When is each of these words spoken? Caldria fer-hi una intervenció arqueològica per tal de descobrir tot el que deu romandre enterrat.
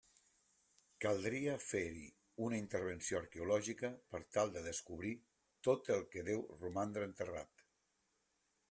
Caldria 1.03 1.57
fer-hi 1.65 2.07
una 2.47 2.59
intervenció 2.61 3.19
arqueològica 3.21 3.93
per 4.15 4.23
tal 4.39 4.55
de 4.57 4.65
descobrir 4.71 5.13
tot 5.69 5.95
el 5.99 6.05
que 6.17 6.29
deu 6.33 6.45
romandre 6.67 7.09
enterrat. 7.13 7.69